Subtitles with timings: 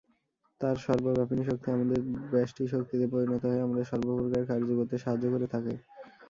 [0.61, 1.99] তাঁর সর্বব্যাপিনী শক্তিই আমাদের
[2.31, 5.73] ব্যষ্টিশক্তিতে পরিণত হয়ে আমাদের সর্বপ্রকার কার্য করতে সাহায্য করে থাকে।